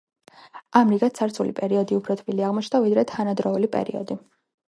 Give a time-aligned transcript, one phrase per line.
[0.79, 4.21] ამრიგად ცარცული პერიოდი უფრო თბილი აღმოჩნდა ვიდრე თანადროული პერიოდი.